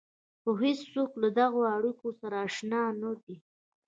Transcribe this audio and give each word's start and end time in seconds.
خو 0.41 0.49
هېڅوک 0.63 1.11
له 1.21 1.29
دغو 1.39 1.61
اړيکو 1.75 2.09
سره 2.19 2.35
اشنا 2.47 2.81
نه 3.01 3.11
دي. 3.23 3.35